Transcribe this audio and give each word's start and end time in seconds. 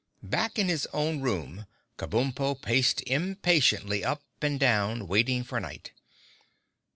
Back 0.23 0.57
in 0.57 0.67
his 0.67 0.87
own 0.93 1.21
room, 1.21 1.67
Kabumpo 1.99 2.59
paced 2.59 3.03
impatiently 3.05 4.03
up 4.03 4.23
and 4.41 4.59
down, 4.59 5.07
waiting 5.07 5.43
for 5.43 5.59
night. 5.59 5.91